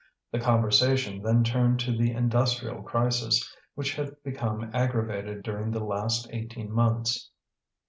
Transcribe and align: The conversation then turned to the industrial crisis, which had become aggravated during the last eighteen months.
The 0.31 0.39
conversation 0.39 1.21
then 1.21 1.43
turned 1.43 1.79
to 1.81 1.95
the 1.95 2.09
industrial 2.11 2.81
crisis, 2.81 3.55
which 3.75 3.93
had 3.93 4.15
become 4.23 4.71
aggravated 4.73 5.43
during 5.43 5.69
the 5.69 5.83
last 5.83 6.27
eighteen 6.33 6.71
months. 6.71 7.29